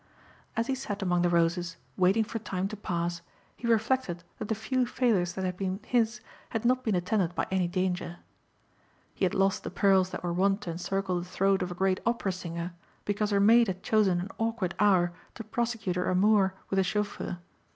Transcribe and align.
As 0.57 0.65
he 0.65 0.73
sat 0.73 1.03
among 1.03 1.21
the 1.21 1.29
roses 1.29 1.77
waiting 1.95 2.23
for 2.23 2.39
time 2.39 2.67
to 2.69 2.75
pass 2.75 3.21
he 3.55 3.67
reflected 3.67 4.23
that 4.39 4.47
the 4.47 4.55
few 4.55 4.87
failures 4.87 5.33
that 5.33 5.45
had 5.45 5.55
been 5.57 5.79
his 5.85 6.21
had 6.49 6.65
not 6.65 6.83
been 6.83 6.95
attended 6.95 7.35
by 7.35 7.45
any 7.51 7.67
danger. 7.67 8.17
He 9.13 9.25
had 9.25 9.35
lost 9.35 9.63
the 9.63 9.69
pearls 9.69 10.09
that 10.09 10.23
were 10.23 10.33
wont 10.33 10.61
to 10.61 10.71
encircle 10.71 11.19
the 11.19 11.25
throat 11.25 11.61
of 11.61 11.69
a 11.69 11.75
great 11.75 11.99
opera 12.03 12.31
singer 12.31 12.73
because 13.05 13.29
her 13.29 13.39
maid 13.39 13.67
had 13.67 13.83
chosen 13.83 14.19
an 14.19 14.29
awkward 14.39 14.73
hour 14.79 15.13
to 15.35 15.43
prosecute 15.43 15.95
her 15.95 16.09
amour 16.09 16.55
with 16.71 16.79
a 16.79 16.83
chauffeur. 16.83 17.37